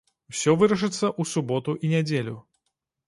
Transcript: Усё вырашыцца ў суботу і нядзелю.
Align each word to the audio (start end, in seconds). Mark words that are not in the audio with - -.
Усё 0.31 0.53
вырашыцца 0.61 0.89
ў 0.91 1.23
суботу 1.33 1.77
і 1.85 1.93
нядзелю. 1.93 2.35